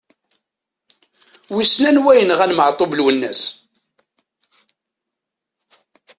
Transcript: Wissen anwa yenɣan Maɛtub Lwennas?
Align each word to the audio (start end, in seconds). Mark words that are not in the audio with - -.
Wissen 1.53 1.83
anwa 1.89 2.11
yenɣan 2.15 2.55
Maɛtub 2.57 2.91
Lwennas? 2.99 3.41